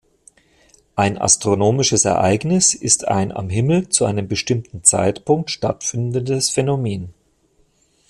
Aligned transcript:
Ein 0.95 1.19
astronomisches 1.19 2.05
Ereignis 2.05 2.73
ist 2.73 3.07
ein 3.07 3.31
am 3.31 3.49
Himmel 3.51 3.89
zu 3.89 4.05
einem 4.05 4.27
bestimmten 4.27 4.83
Zeitpunkt 4.83 5.51
stattfindendes 5.51 6.49
Phänomen. 6.49 7.13